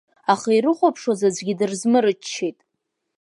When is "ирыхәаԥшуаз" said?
0.55-1.21